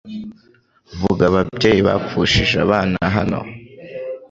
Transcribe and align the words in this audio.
Vuga 0.99 1.21
Ababyeyi 1.29 1.79
Bapfushije 1.87 2.55
abana 2.65 2.97
hano 3.15 3.39